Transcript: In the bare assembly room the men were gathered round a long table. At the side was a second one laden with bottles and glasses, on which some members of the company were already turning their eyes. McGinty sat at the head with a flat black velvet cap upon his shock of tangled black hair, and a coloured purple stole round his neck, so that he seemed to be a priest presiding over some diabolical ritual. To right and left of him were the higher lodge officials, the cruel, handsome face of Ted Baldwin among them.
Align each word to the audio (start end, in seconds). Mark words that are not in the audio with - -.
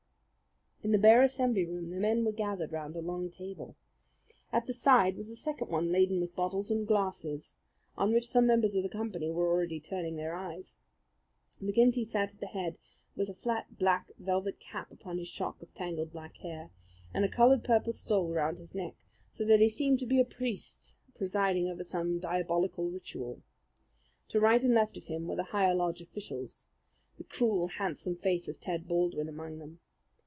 In 0.83 0.91
the 0.91 0.97
bare 0.97 1.21
assembly 1.21 1.63
room 1.63 1.91
the 1.91 1.99
men 1.99 2.25
were 2.25 2.31
gathered 2.31 2.71
round 2.71 2.95
a 2.95 3.01
long 3.01 3.29
table. 3.29 3.75
At 4.51 4.65
the 4.65 4.73
side 4.73 5.15
was 5.15 5.27
a 5.29 5.35
second 5.35 5.67
one 5.69 5.91
laden 5.91 6.19
with 6.19 6.35
bottles 6.35 6.71
and 6.71 6.87
glasses, 6.87 7.55
on 7.95 8.11
which 8.11 8.25
some 8.27 8.47
members 8.47 8.73
of 8.73 8.81
the 8.81 8.89
company 8.89 9.29
were 9.29 9.47
already 9.47 9.79
turning 9.79 10.15
their 10.15 10.33
eyes. 10.33 10.79
McGinty 11.61 12.03
sat 12.03 12.33
at 12.33 12.39
the 12.39 12.47
head 12.47 12.79
with 13.15 13.29
a 13.29 13.35
flat 13.35 13.77
black 13.77 14.07
velvet 14.17 14.59
cap 14.59 14.91
upon 14.91 15.19
his 15.19 15.27
shock 15.27 15.61
of 15.61 15.71
tangled 15.75 16.11
black 16.13 16.37
hair, 16.37 16.71
and 17.13 17.23
a 17.23 17.29
coloured 17.29 17.63
purple 17.63 17.93
stole 17.93 18.33
round 18.33 18.57
his 18.57 18.73
neck, 18.73 18.95
so 19.31 19.45
that 19.45 19.59
he 19.59 19.69
seemed 19.69 19.99
to 19.99 20.07
be 20.07 20.19
a 20.19 20.25
priest 20.25 20.95
presiding 21.13 21.69
over 21.69 21.83
some 21.83 22.17
diabolical 22.19 22.89
ritual. 22.89 23.43
To 24.29 24.39
right 24.39 24.63
and 24.63 24.73
left 24.73 24.97
of 24.97 25.05
him 25.05 25.27
were 25.27 25.35
the 25.35 25.43
higher 25.53 25.75
lodge 25.75 26.01
officials, 26.01 26.65
the 27.19 27.23
cruel, 27.23 27.67
handsome 27.67 28.15
face 28.15 28.47
of 28.47 28.59
Ted 28.59 28.87
Baldwin 28.87 29.29
among 29.29 29.59
them. 29.59 29.79